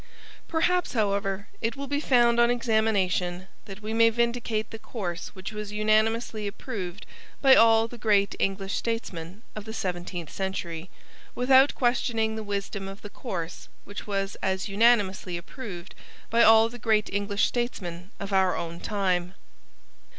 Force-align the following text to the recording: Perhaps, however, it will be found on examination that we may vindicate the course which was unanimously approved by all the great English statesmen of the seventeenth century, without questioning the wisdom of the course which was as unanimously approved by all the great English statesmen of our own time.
Perhaps, 0.47 0.93
however, 0.93 1.47
it 1.61 1.75
will 1.75 1.85
be 1.85 1.99
found 1.99 2.39
on 2.39 2.49
examination 2.49 3.47
that 3.65 3.83
we 3.83 3.93
may 3.93 4.09
vindicate 4.09 4.71
the 4.71 4.79
course 4.79 5.27
which 5.35 5.53
was 5.53 5.71
unanimously 5.71 6.47
approved 6.47 7.05
by 7.39 7.53
all 7.53 7.87
the 7.87 7.99
great 7.99 8.33
English 8.39 8.73
statesmen 8.73 9.43
of 9.55 9.63
the 9.63 9.75
seventeenth 9.75 10.31
century, 10.31 10.89
without 11.35 11.75
questioning 11.75 12.35
the 12.35 12.41
wisdom 12.41 12.87
of 12.87 13.03
the 13.03 13.11
course 13.11 13.69
which 13.83 14.07
was 14.07 14.35
as 14.41 14.67
unanimously 14.67 15.37
approved 15.37 15.93
by 16.31 16.41
all 16.41 16.67
the 16.67 16.79
great 16.79 17.07
English 17.13 17.45
statesmen 17.45 18.09
of 18.19 18.33
our 18.33 18.57
own 18.57 18.79
time. 18.79 19.35